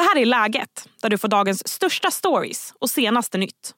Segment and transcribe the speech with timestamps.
[0.00, 3.74] Det här är Läget, där du får dagens största stories och senaste nytt.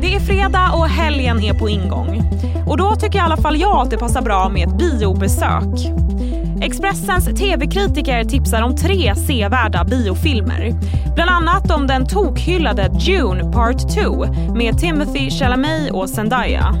[0.00, 2.22] Det är fredag och helgen är på ingång.
[2.68, 5.74] Och då tycker i alla fall jag att det passar bra med ett biobesök.
[6.62, 10.72] Expressens tv-kritiker tipsar om tre sevärda biofilmer.
[11.14, 16.74] Bland annat om den tokhyllade Dune Part 2 med Timothy Chalamet och Zendaya.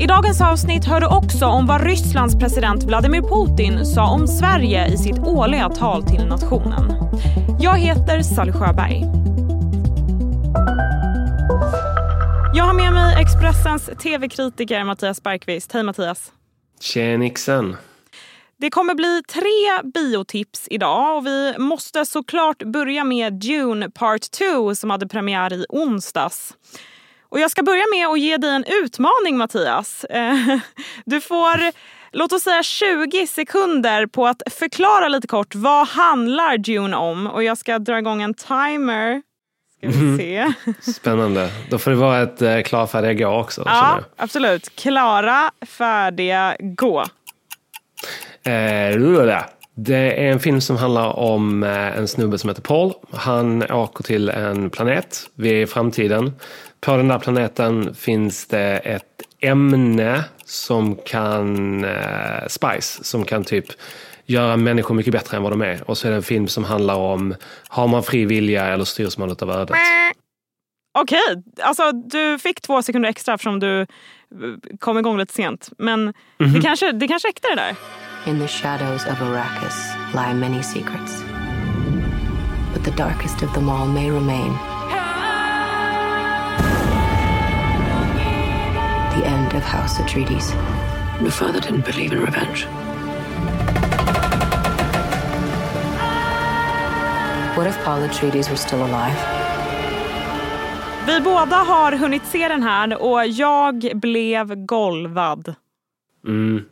[0.00, 4.86] I dagens avsnitt hör du också om vad Rysslands president Vladimir Putin sa om Sverige
[4.86, 6.92] i sitt årliga tal till nationen.
[7.60, 9.04] Jag heter Sally Sjöberg.
[12.54, 15.72] Jag har med mig Expressens tv-kritiker Mattias Bergqvist.
[15.72, 16.32] Hej Mattias.
[16.80, 17.76] Tjenixen.
[18.56, 24.74] Det kommer bli tre biotips idag och vi måste såklart börja med Dune Part 2
[24.74, 26.54] som hade premiär i onsdags.
[27.34, 30.04] Och jag ska börja med att ge dig en utmaning Mattias.
[30.04, 30.34] Eh,
[31.04, 31.72] du får,
[32.12, 37.26] låt oss säga 20 sekunder på att förklara lite kort vad handlar Dune om?
[37.26, 39.22] Och jag ska dra igång en timer.
[39.78, 40.18] Ska vi Mhm.
[40.18, 40.52] se.
[40.92, 41.50] Spännande.
[41.70, 43.62] Då får det vara ett eh, klar, färdiga, gå också.
[43.66, 44.76] Ja, absolut.
[44.76, 47.00] Klara, färdiga, gå.
[48.46, 49.42] Eh,
[49.76, 52.92] det är en film som handlar om eh, en snubbe som heter Paul.
[53.12, 55.30] Han åker till en planet.
[55.34, 56.32] Vi är i framtiden.
[56.84, 63.64] På den där planeten finns det ett ämne som kan, eh, spice, som kan typ
[64.26, 65.90] göra människor mycket bättre än vad de är.
[65.90, 67.34] Och så är det en film som handlar om,
[67.68, 69.76] har man fri vilja eller styrs man av ödet?
[70.98, 73.86] Okej, alltså du fick två sekunder extra eftersom du eh,
[74.78, 75.70] kom igång lite sent.
[75.78, 76.06] Men
[76.54, 77.76] det, kanske, det kanske räckte det där.
[78.26, 81.24] In the shadows of Arrakis lie many secrets.
[82.74, 84.73] But the darkest of them all may remain.
[89.14, 90.54] The end of House Atreides.
[91.20, 92.66] Your father didn't believe in revenge.
[97.56, 99.16] What if Paul Atreides were still alive?
[101.06, 105.54] Vi båda har hunnit se den här och jag blev golvad.
[106.26, 106.64] Mm.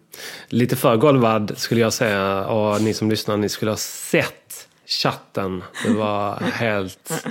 [0.49, 5.63] Lite för golvad skulle jag säga och ni som lyssnar, ni skulle ha sett chatten.
[5.85, 7.25] Det var helt...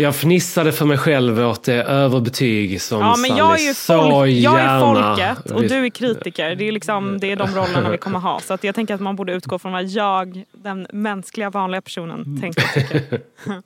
[0.00, 3.92] Jag fnissade för mig själv åt det överbetyg som Ja, men jag är ju så
[4.28, 6.54] jag är folket och du är kritiker.
[6.54, 8.40] Det är, liksom, det är de rollerna vi kommer ha.
[8.40, 12.40] Så att jag tänker att man borde utgå från vad jag, den mänskliga vanliga personen,
[12.40, 13.20] tänker och tycker.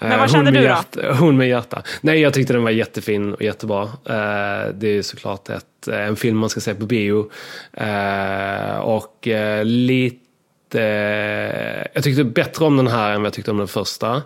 [0.00, 0.74] Men Eh, vad kände hon med du då?
[0.74, 1.82] Hjärta, hon med hjärta.
[2.00, 3.82] Nej, jag tyckte den var jättefin och jättebra.
[3.82, 7.30] Eh, Det är såklart ett, eh, en film man ska se på bio.
[7.72, 10.20] Eh, Och eh, lite...
[11.94, 14.22] Jag tyckte bättre om den här än vad jag tyckte om den första.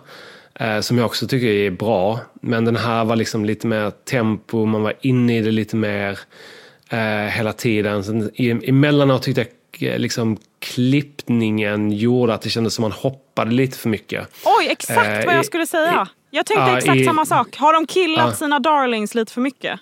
[0.59, 2.19] Eh, Som jag också tycker är bra.
[2.41, 6.19] Men den här var liksom lite mer tempo, man var inne i det lite mer
[6.89, 6.99] eh,
[7.31, 8.03] hela tiden.
[8.03, 8.31] Sen,
[8.63, 9.45] emellanåt tyckte
[9.79, 14.27] jag eh, liksom klippningen gjorde att det kändes som man hoppade lite för mycket.
[14.59, 16.07] Oj, exakt Eh, vad jag skulle säga.
[16.31, 17.57] Jag tänkte ja, exakt i- samma sak.
[17.57, 18.35] Har de killat Ja.
[18.35, 19.79] sina darlings lite för mycket?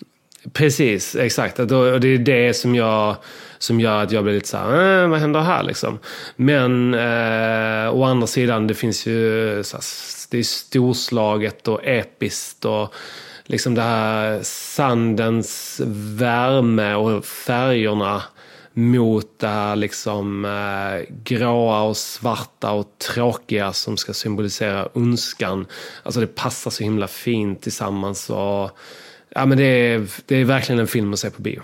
[0.54, 1.60] Precis, exakt.
[1.60, 1.68] Och
[2.00, 3.16] det är det som, jag,
[3.58, 6.00] som gör att jag blir lite så här, äh, vad händer här liksom?
[6.36, 9.82] Men eh, å andra sidan, det finns ju, så här,
[10.34, 12.94] det är storslaget och episkt och
[13.46, 15.82] liksom det här sandens
[16.18, 18.24] värme och färgerna
[18.74, 25.66] mot det här liksom eh, gråa och svarta och tråkiga som ska symbolisera ondskan.
[26.04, 28.30] Alltså det passar så himla fint tillsammans.
[28.30, 28.72] Och,
[29.30, 31.62] ja, men det, är, det är verkligen en film att se på bio.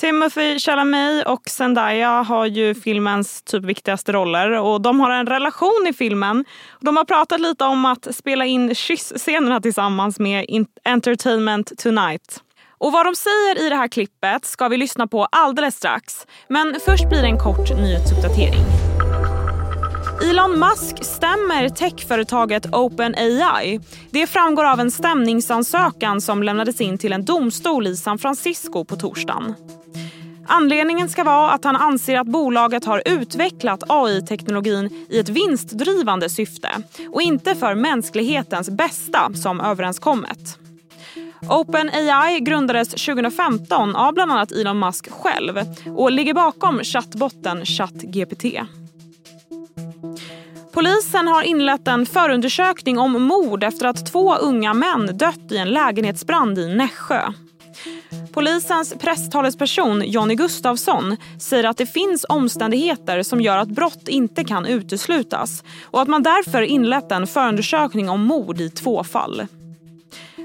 [0.00, 5.86] Timothy Chalamet och Zendaya har ju filmens typ viktigaste roller och de har en relation
[5.88, 6.44] i filmen.
[6.80, 12.40] De har pratat lite om att spela in kyssscenerna tillsammans med Entertainment Tonight.
[12.78, 16.26] Och vad de säger i det här klippet ska vi lyssna på alldeles strax.
[16.48, 18.64] Men först blir det en kort nyhetsuppdatering.
[20.30, 23.80] Elon Musk stämmer techföretaget OpenAI.
[24.10, 28.96] Det framgår av en stämningsansökan som lämnades in till en domstol i San Francisco på
[28.96, 29.54] torsdagen.
[30.46, 36.68] Anledningen ska vara att han anser att bolaget har utvecklat AI-teknologin i ett vinstdrivande syfte
[37.12, 40.58] och inte för mänsklighetens bästa som överenskommet.
[41.48, 45.60] OpenAI grundades 2015 av bland annat Elon Musk själv
[45.96, 48.44] och ligger bakom chattbotten ChatGPT.
[50.72, 55.70] Polisen har inlett en förundersökning om mord efter att två unga män dött i en
[55.70, 57.32] lägenhetsbrand i Nässjö.
[58.32, 64.66] Polisens presstalesperson Jonny Gustafsson säger att det finns omständigheter som gör att brott inte kan
[64.66, 69.46] uteslutas och att man därför inlett en förundersökning om mord i två fall.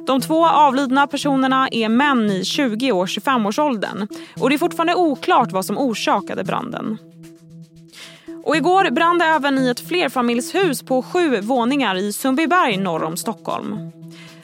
[0.08, 4.08] De två avlidna personerna är män i 20 och 25-årsåldern
[4.40, 6.98] och det är fortfarande oklart vad som orsakade branden.
[8.44, 13.18] Och igår brann det även i ett flerfamiljshus på sju våningar i Sundbyberg norr om
[13.18, 13.99] Stockholm.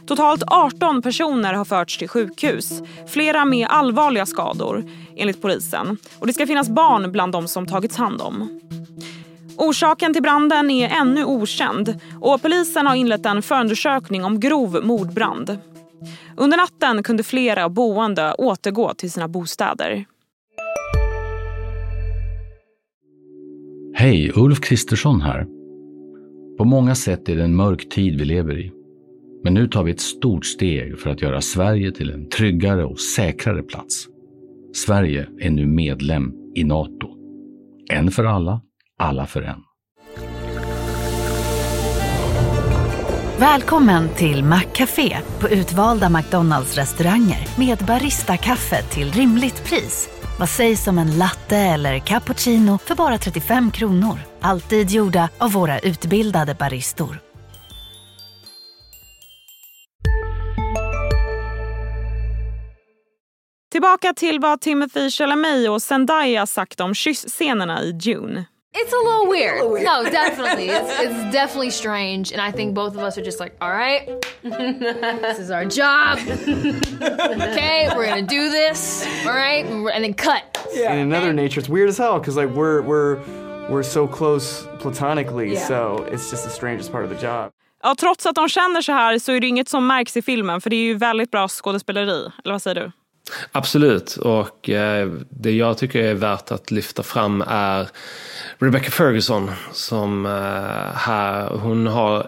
[0.07, 4.84] Totalt 18 personer har förts till sjukhus, flera med allvarliga skador
[5.16, 5.98] enligt polisen.
[6.19, 8.62] Och det ska finnas barn bland de som tagits hand om.
[9.57, 15.57] Orsaken till branden är ännu okänd och polisen har inlett en förundersökning om grov mordbrand.
[16.38, 20.06] Under natten kunde flera boende återgå till sina bostäder.
[23.94, 25.48] Hej, Ulf Kristersson här.
[26.58, 28.75] På många sätt är det en mörk tid vi lever i.
[29.45, 33.00] Men nu tar vi ett stort steg för att göra Sverige till en tryggare och
[33.00, 34.07] säkrare plats.
[34.74, 37.07] Sverige är nu medlem i Nato.
[37.92, 38.62] En för alla,
[39.00, 39.59] alla för en.
[43.39, 50.09] Välkommen till Maccafé på utvalda McDonalds restauranger med Baristakaffe till rimligt pris.
[50.39, 54.19] Vad sägs om en latte eller cappuccino för bara 35 kronor?
[54.41, 57.19] Alltid gjorda av våra utbildade baristor.
[63.86, 68.46] Tillbaka till vad Timothy Chalamet och Zendaya sagt om kyssscenerna i June.
[68.74, 69.84] It's a little weird.
[69.84, 70.70] No, definitely.
[70.70, 72.34] It's, it's definitely strange.
[72.34, 74.08] And I think both of us are just like, all right,
[75.22, 76.18] this is our job.
[77.52, 79.06] okay, we're gonna do this.
[79.26, 80.42] All right, and then cut.
[80.74, 80.94] Yeah.
[80.94, 83.20] In another nature, it's weird as hell because like we're we're
[83.70, 85.68] we're so close platonically, yeah.
[85.68, 87.52] so it's just the strangest part of the job.
[87.84, 90.62] Ja, trots att de känner så här så är det inget som märks i filmen
[90.62, 92.32] för det är ju väldigt bra skådespeleri.
[92.44, 92.92] Eller vad säger du?
[93.51, 97.88] Absolut, och eh, det jag tycker är värt att lyfta fram är
[98.57, 102.27] Rebecca Ferguson som eh, här, hon har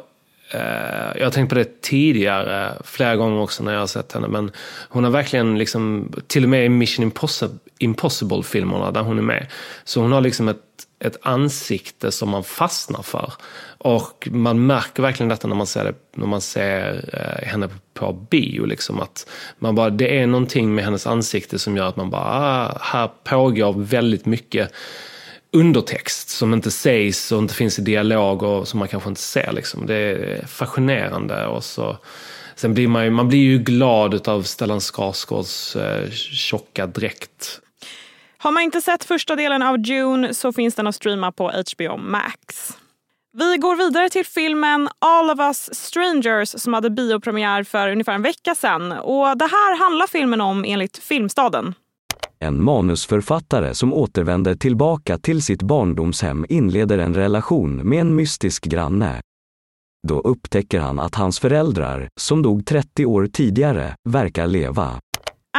[0.51, 4.27] Eh, jag har tänkt på det tidigare, flera gånger också när jag har sett henne,
[4.27, 4.51] men
[4.89, 7.11] hon har verkligen liksom, till och med i Mission
[7.79, 9.47] Impossible-filmerna där hon är med,
[9.83, 10.57] så hon har liksom ett,
[10.99, 13.33] ett ansikte som man fastnar för.
[13.77, 18.13] Och man märker verkligen detta när man ser, det, när man ser eh, henne på
[18.13, 18.65] bio.
[18.65, 19.29] Liksom, att
[19.59, 23.09] man bara, det är någonting med hennes ansikte som gör att man bara, ah, här
[23.23, 24.71] pågår väldigt mycket
[25.59, 29.51] undertext som inte sägs och inte finns i dialog och som man kanske inte ser.
[29.51, 29.85] Liksom.
[29.85, 31.45] Det är fascinerande.
[31.45, 31.97] Och så,
[32.55, 37.61] sen blir man ju, man blir ju glad av Stellan Skarsgårds eh, tjocka dräkt.
[38.37, 41.97] Har man inte sett första delen av June så finns den att streama på HBO
[41.97, 42.73] Max.
[43.33, 48.21] Vi går vidare till filmen All of us strangers som hade biopremiär för ungefär en
[48.21, 48.91] vecka sedan.
[48.91, 51.73] Och det här handlar filmen om enligt Filmstaden.
[52.39, 59.21] En manusförfattare som återvänder tillbaka till sitt barndomshem inleder en relation med en mystisk granne.
[60.07, 64.99] Då upptäcker han att hans föräldrar, som dog 30 år tidigare, verkar leva.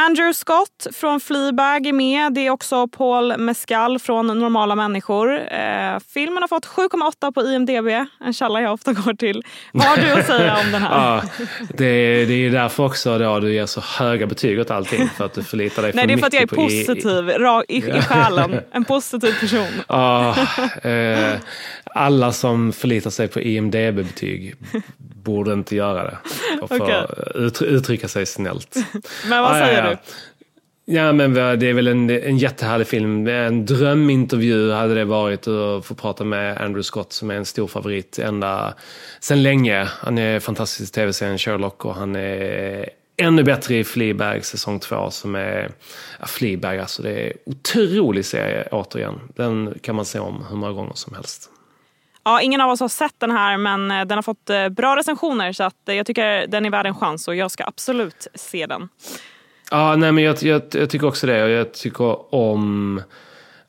[0.07, 2.33] Andrew Scott från Fleabag är med.
[2.33, 5.37] Det är också Paul Mescal från Normala människor.
[5.37, 9.43] Eh, filmen har fått 7,8 på IMDB, en källa jag ofta går till.
[9.73, 10.91] Vad har du att säga om den här?
[11.39, 15.25] ja, det, det är därför också då du ger så höga betyg åt allting, för
[15.25, 17.31] att du förlitar dig Nej, för det är för att jag är positiv
[17.69, 18.61] i, i, i själen.
[18.73, 19.83] En positiv person.
[19.89, 20.37] Ja,
[20.83, 21.35] eh,
[21.85, 24.55] alla som förlitar sig på IMDB-betyg
[25.29, 26.19] borde inte göra det.
[26.61, 27.05] Och okay.
[27.35, 28.77] ut, uttrycka sig snällt.
[29.29, 29.88] Men vad säger ah, ja, ja.
[30.91, 33.27] Ja men det är väl en, en jättehärlig film.
[33.27, 37.67] En drömintervju hade det varit att få prata med Andrew Scott som är en stor
[37.67, 38.75] favorit ända
[39.21, 39.89] sen länge.
[39.91, 45.11] Han är fantastisk i tv-serien Sherlock och han är ännu bättre i Fleabag säsong två
[45.11, 45.71] som är,
[46.21, 49.21] ja, Fleabag alltså det är en otrolig serie återigen.
[49.37, 51.51] Den kan man se om hur många gånger som helst.
[52.25, 54.97] Ja, ingen av oss har sett den här men eh, den har fått eh, bra
[54.97, 58.27] recensioner så att eh, jag tycker den är värd en chans och jag ska absolut
[58.35, 58.89] se den.
[59.71, 63.03] Ja, nej, men jag, jag, jag tycker också det och jag tycker om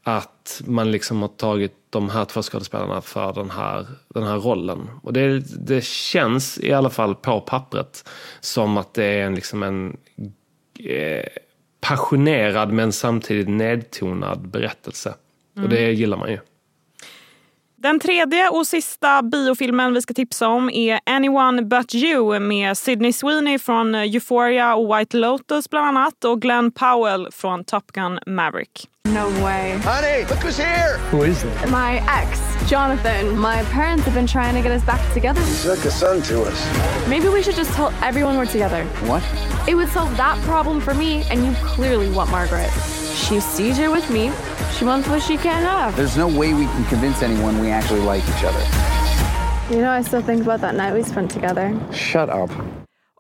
[0.04, 4.90] att man liksom har tagit de här två skådespelarna för den här, den här rollen.
[5.04, 9.64] Och det, det känns i alla fall på pappret som att det är en, liksom
[9.64, 9.98] en
[10.80, 11.26] eh,
[11.82, 15.14] passionerad men samtidigt nedtonad berättelse.
[15.58, 15.64] Mm.
[15.64, 16.40] Och det gillar man ju.
[17.82, 23.14] Den tredje och sista biofilmen vi ska tipsa om är Anyone But You med Sydney
[23.14, 28.88] Sweeney från Euphoria och White Lotus bland annat och Glenn Powell från Top Gun Maverick.
[29.06, 29.72] No way.
[29.72, 30.98] Honey, look who's here!
[31.12, 31.52] Who is it?
[31.72, 32.40] My ex,
[32.72, 33.40] Jonathan.
[33.40, 35.42] My parents have been trying to get us back together.
[35.42, 36.68] He's like a son to us.
[37.10, 38.84] Maybe we should just tell everyone we're together.
[39.08, 39.24] What?
[39.68, 42.72] It would solve that problem for me, and you clearly want Margaret.
[43.16, 44.32] She's CJ with me.
[44.78, 45.96] She wants what she can't have.
[45.96, 48.64] There's no way we can convince anyone we actually like each other.
[49.72, 51.80] You know, I still think about that night we spent together.
[51.92, 52.52] Shut up.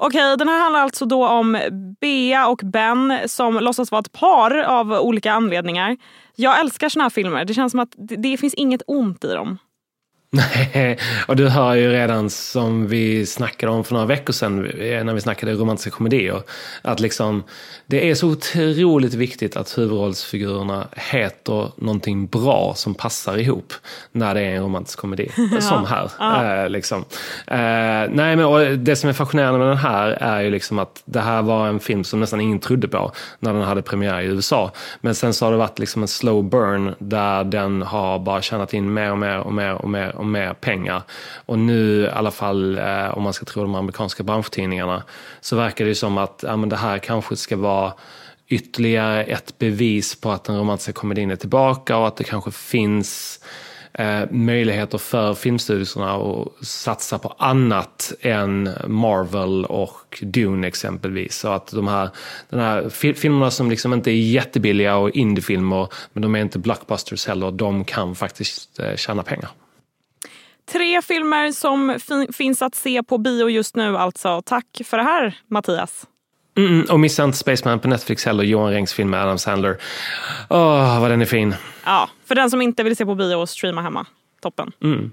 [0.01, 1.58] Okej, den här handlar alltså då om
[2.01, 5.98] Bea och Ben som låtsas vara ett par av olika anledningar.
[6.36, 7.46] Jag älskar såna här filmer.
[7.46, 9.58] Det känns som att det, det finns inget ont i dem.
[10.31, 15.03] Nej, och du hör ju redan som vi snackade om för några veckor sedan eh,
[15.03, 16.41] när vi snackade romantiska komedier.
[16.81, 17.43] Att liksom,
[17.86, 23.74] det är så otroligt viktigt att huvudrollsfigurerna heter någonting bra som passar ihop
[24.12, 25.31] när det är en romantisk komedi.
[25.51, 25.62] Ja.
[25.62, 26.12] Som här.
[26.19, 26.63] Ja.
[26.63, 27.05] Eh, liksom.
[27.48, 27.57] eh,
[28.09, 31.19] nej, men, och det som är fascinerande med den här är ju liksom att det
[31.19, 34.71] här var en film som nästan ingen trodde på när den hade premiär i USA.
[35.01, 38.74] Men sen så har det varit liksom en slow burn där den har bara tjänat
[38.74, 41.02] in mer och mer och mer och mer och mer pengar.
[41.46, 45.04] Och nu i alla fall, eh, om man ska tro de amerikanska branschtidningarna,
[45.42, 47.94] så verkar det ju som att ja, men det här kanske ska vara
[48.48, 53.40] ytterligare ett bevis på att den romantiska komedin är tillbaka och att det kanske finns
[53.94, 61.36] eh, möjligheter för filmstudierna att satsa på annat än Marvel och Dune exempelvis.
[61.36, 62.10] Så att de här,
[62.50, 66.60] den här fil filmerna som liksom inte är jättebilliga och indiefilmer, men de är inte
[66.60, 69.50] blockbusters heller, de kan faktiskt eh, tjäna pengar.
[70.72, 74.42] Tre filmer som fin- finns att se på bio just nu alltså.
[74.46, 76.08] Tack för det här Mattias.
[76.58, 79.78] Mm, och missa inte Spaceman på Netflix heller, Johan Rengs film med Adam Sandler.
[80.50, 81.56] Åh, vad den är fin.
[81.86, 84.06] Ja, för den som inte vill se på bio och streama hemma.
[84.42, 84.72] Toppen.
[84.84, 85.12] Mm.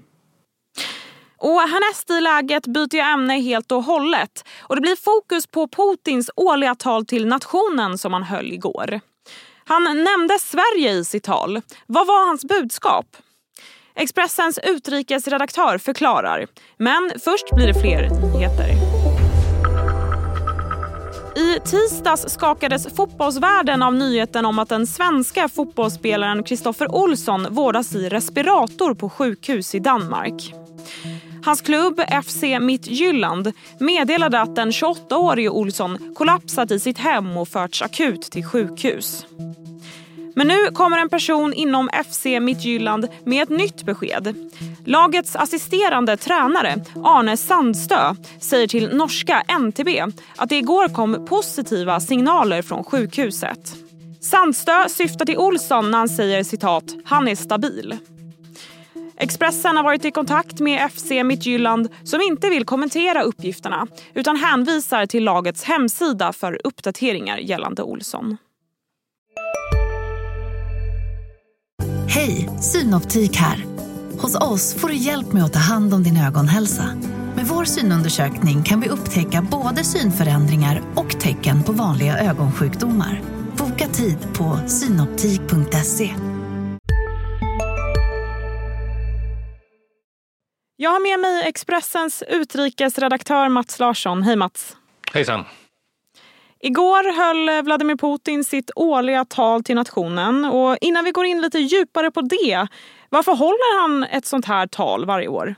[1.37, 4.45] Och härnäst i läget byter jag ämne helt och hållet.
[4.61, 8.99] Och det blir fokus på Putins årliga tal till nationen som han höll igår.
[9.65, 11.61] Han nämnde Sverige i sitt tal.
[11.87, 13.05] Vad var hans budskap?
[13.97, 16.47] Expressens utrikesredaktör förklarar.
[16.77, 18.69] Men först blir det fler nyheter.
[21.37, 28.09] I tisdags skakades fotbollsvärlden av nyheten om att den svenska fotbollsspelaren Kristoffer Olsson vårdas i
[28.09, 30.53] respirator på sjukhus i Danmark.
[31.45, 37.81] Hans klubb FC Midtjylland meddelade att den 28-årige Olsson kollapsat i sitt hem och förts
[37.81, 39.25] akut till sjukhus.
[40.37, 44.35] Men nu kommer en person inom FC Midtjylland med ett nytt besked.
[44.85, 49.89] Lagets assisterande tränare Arne Sandstö säger till norska NTB
[50.35, 53.75] att det igår kom positiva signaler från sjukhuset.
[54.21, 57.97] Sandstö syftar till Olsson när han säger citat “han är stabil”.
[59.17, 65.05] Expressen har varit i kontakt med FC Midtjylland som inte vill kommentera uppgifterna utan hänvisar
[65.05, 68.37] till lagets hemsida för uppdateringar gällande Olsson.
[72.17, 73.65] Hej, Synoptik här.
[74.21, 76.83] Hos oss får du hjälp med att ta hand om din ögonhälsa.
[77.35, 83.21] Med vår synundersökning kan vi upptäcka både synförändringar och tecken på vanliga ögonsjukdomar.
[83.57, 86.13] Boka tid på synoptik.se.
[90.75, 94.23] Jag har med mig Expressens utrikesredaktör Mats Larsson.
[94.23, 94.77] Hej Mats!
[95.13, 95.45] Hejsan.
[96.59, 100.45] Igår höll Vladimir Putin sitt årliga tal till nationen.
[100.45, 102.67] Och innan vi går in lite djupare på det,
[103.09, 105.55] varför håller han ett sånt här tal varje år?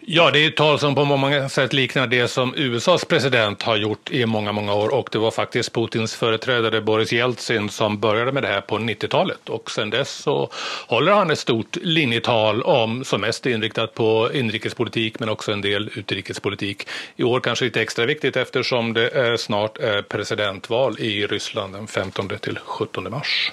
[0.00, 3.76] Ja, det är ett tal som på många sätt liknar det som USAs president har
[3.76, 8.32] gjort i många, många år och det var faktiskt Putins företrädare Boris Jeltsin som började
[8.32, 10.50] med det här på 90-talet och sedan dess så
[10.86, 15.60] håller han ett stort linjetal om som mest är inriktat på inrikespolitik men också en
[15.60, 16.88] del utrikespolitik.
[17.16, 21.86] I år kanske lite extra viktigt eftersom det är snart är presidentval i Ryssland den
[21.86, 23.52] 15 till 17 mars.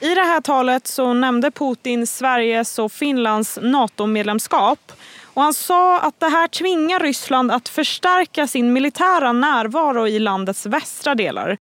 [0.00, 4.92] I det här talet så nämnde Putin Sveriges och Finlands NATO-medlemskap.
[5.34, 10.66] Och han sa att det här tvingar Ryssland att förstärka sin militära närvaro i landets
[10.66, 11.56] västra delar.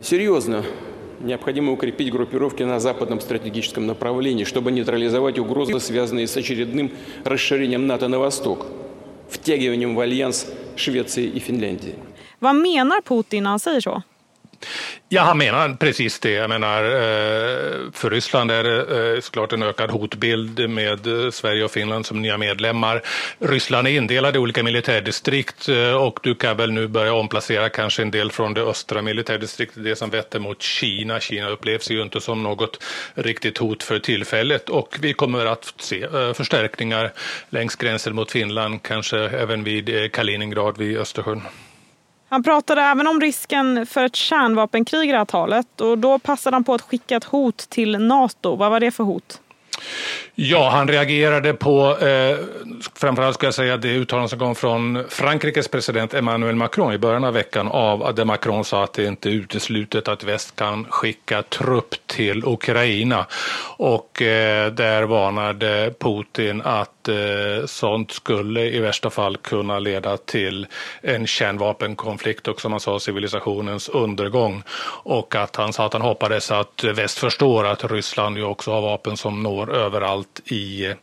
[0.00, 0.62] Серьезно.
[1.24, 6.90] Необходимо укрепить группировки на западном стратегическом направлении, чтобы нейтрализовать угрозы, связанные с очередным
[7.24, 8.66] расширением НАТО на восток,
[9.30, 10.46] втягиванием в альянс
[10.76, 11.94] Швеции и Финляндии.
[12.38, 14.02] Vad menar Putin när han säger så?
[15.13, 16.31] Ja, han menar precis det.
[16.31, 21.63] Jag menar, eh, för Ryssland är det eh, såklart en ökad hotbild med eh, Sverige
[21.63, 23.01] och Finland som nya medlemmar.
[23.39, 25.67] Ryssland är indelad i olika militärdistrikt
[25.99, 29.95] och du kan väl nu börja omplacera kanske en del från det östra militärdistriktet, det
[29.95, 31.19] som vetter mot Kina.
[31.19, 36.07] Kina upplevs ju inte som något riktigt hot för tillfället och vi kommer att se
[36.33, 37.13] förstärkningar
[37.49, 41.41] längs gränsen mot Finland, kanske även vid Kaliningrad vid Östersjön.
[42.31, 46.55] Han pratade även om risken för ett kärnvapenkrig i det här talet och då passade
[46.55, 48.55] han på att skicka ett hot till Nato.
[48.55, 49.41] Vad var det för hot?
[50.43, 52.37] Ja, han reagerade på, eh,
[52.95, 57.23] framförallt ska jag säga det uttalande som kom från Frankrikes president Emmanuel Macron i början
[57.23, 61.43] av veckan av där Macron sa att det inte är uteslutet att väst kan skicka
[61.43, 63.25] trupp till Ukraina.
[63.77, 70.67] Och eh, där varnade Putin att eh, sånt skulle i värsta fall kunna leda till
[71.01, 74.63] en kärnvapenkonflikt och som han sa civilisationens undergång.
[75.03, 78.81] Och att han sa att han hoppades att väst förstår att Ryssland ju också har
[78.81, 80.93] vapen som når överallt i,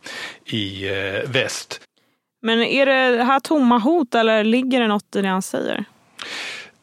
[0.45, 1.81] i eh, väst.
[2.41, 5.85] Men är det här tomma hot eller ligger det något i det han säger?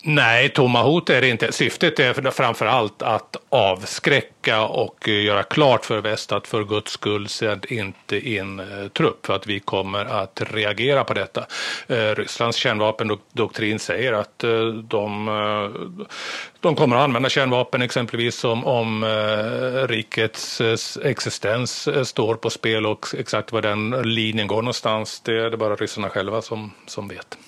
[0.08, 1.52] Nej, tomma hot är det inte.
[1.52, 6.92] Syftet är framför allt att avskräcka och eh, göra klart för väst att för guds
[6.92, 11.46] skull sänd inte in eh, trupp för att vi kommer att reagera på detta.
[11.86, 14.38] Eh, Rysslands kärnvapendoktrin säger att
[14.82, 15.26] de,
[16.60, 19.04] de kommer att använda kärnvapen exempelvis om, om
[19.88, 20.62] rikets
[21.04, 25.76] existens står på spel och exakt var den linjen går någonstans det är det bara
[25.76, 27.38] ryssarna själva som, som vet.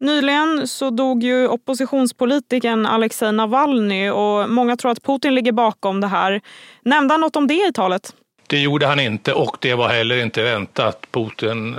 [0.00, 6.06] Nyligen så dog ju oppositionspolitikern Alexej Navalny och många tror att Putin ligger bakom det
[6.06, 6.40] här.
[6.82, 8.14] Nämnde han något om det i talet?
[8.46, 11.06] Det gjorde han inte och det var heller inte väntat.
[11.10, 11.76] Putin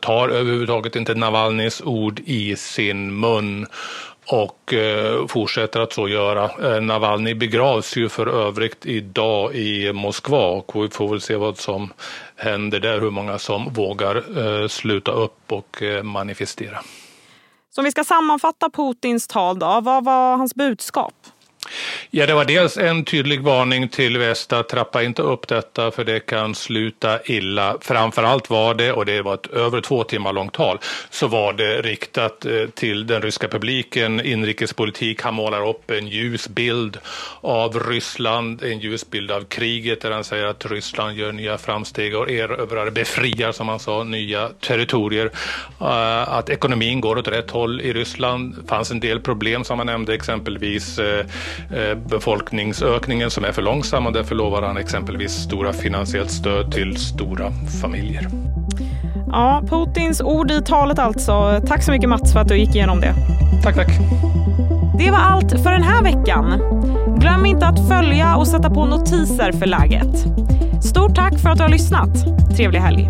[0.00, 3.66] tar överhuvudtaget inte Navalnys ord i sin mun
[4.26, 6.74] och eh, fortsätter att så göra.
[6.74, 11.58] Eh, Navalny begravs ju för övrigt idag i Moskva och vi får väl se vad
[11.58, 11.92] som
[12.36, 16.78] händer där, hur många som vågar eh, sluta upp och manifestera.
[17.74, 21.14] Så om vi ska sammanfatta Putins tal då, vad var hans budskap?
[22.10, 26.04] Ja, det var dels en tydlig varning till väst att trappa inte upp detta för
[26.04, 27.76] det kan sluta illa.
[27.80, 30.78] Framförallt var det, och det var ett över två timmar långt tal,
[31.10, 35.22] så var det riktat eh, till den ryska publiken, inrikespolitik.
[35.22, 36.98] Han målar upp en ljus bild
[37.40, 42.16] av Ryssland, en ljus bild av kriget där han säger att Ryssland gör nya framsteg
[42.16, 45.30] och erövrar, befriar som han sa, nya territorier.
[45.80, 48.54] Eh, att ekonomin går åt rätt håll i Ryssland.
[48.62, 51.26] Det fanns en del problem som han nämnde, exempelvis eh,
[52.06, 57.52] befolkningsökningen som är för långsam och därför lovar han exempelvis stora finansiellt stöd till stora
[57.82, 58.28] familjer.
[59.32, 61.60] Ja, Putins ord i talet alltså.
[61.66, 63.14] Tack så mycket Mats för att du gick igenom det.
[63.62, 63.90] Tack, tack.
[64.98, 66.60] Det var allt för den här veckan.
[67.18, 70.24] Glöm inte att följa och sätta på notiser för läget.
[70.84, 72.10] Stort tack för att du har lyssnat.
[72.56, 73.08] Trevlig helg.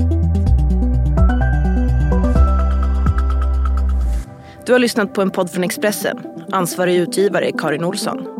[4.67, 6.18] Du har lyssnat på en podd från Expressen.
[6.53, 8.38] Ansvarig utgivare är Karin Olsson.